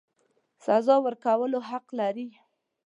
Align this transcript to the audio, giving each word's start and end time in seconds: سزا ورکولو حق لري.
سزا 0.65 0.95
ورکولو 1.05 1.59
حق 1.69 1.87
لري. 1.99 2.27